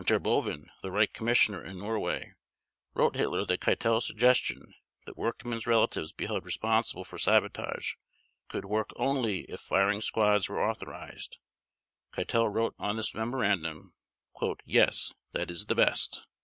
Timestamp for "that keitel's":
3.45-4.07